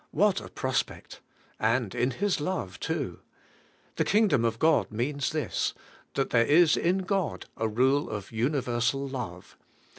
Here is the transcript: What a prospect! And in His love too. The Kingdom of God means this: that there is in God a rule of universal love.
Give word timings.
What 0.09 0.41
a 0.41 0.49
prospect! 0.49 1.19
And 1.59 1.93
in 1.93 2.09
His 2.09 2.41
love 2.41 2.79
too. 2.79 3.19
The 3.97 4.03
Kingdom 4.03 4.43
of 4.43 4.57
God 4.57 4.91
means 4.91 5.29
this: 5.31 5.75
that 6.15 6.31
there 6.31 6.41
is 6.43 6.75
in 6.75 7.03
God 7.03 7.45
a 7.55 7.67
rule 7.67 8.09
of 8.09 8.31
universal 8.31 9.07
love. 9.07 9.55